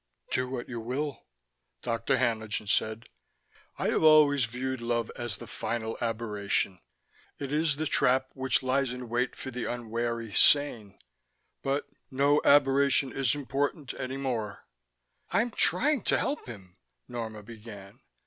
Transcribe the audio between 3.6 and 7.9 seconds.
"I have always viewed love as the final aberration: it is the